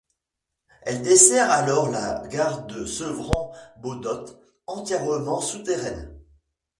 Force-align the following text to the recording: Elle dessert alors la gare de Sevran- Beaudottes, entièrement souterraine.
Elle 0.81 1.03
dessert 1.03 1.51
alors 1.51 1.87
la 1.91 2.23
gare 2.27 2.65
de 2.65 2.87
Sevran- 2.87 3.51
Beaudottes, 3.81 4.39
entièrement 4.65 5.39
souterraine. 5.41 6.19